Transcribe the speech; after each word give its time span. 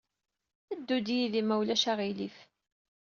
Ddu-d 0.79 1.07
yid-i, 1.15 1.41
ma 1.43 1.55
ulac 1.59 1.83
aɣilif. 1.91 2.37